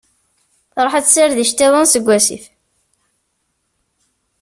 Tṛuḥ 0.75 0.93
ad 0.95 1.03
d-tessired 1.03 1.37
iceṭṭiḍen 1.43 1.85
seg 1.87 2.03
wasif. 2.07 2.43